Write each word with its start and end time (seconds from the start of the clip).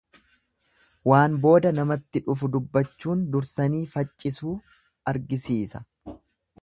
Waan 1.09 1.35
booda 1.43 1.73
namatti 1.79 2.21
dhufu 2.29 2.49
hubachuun 2.55 3.21
dursani 3.35 3.85
faccisuu 3.97 4.55
argisiisa. 5.13 5.85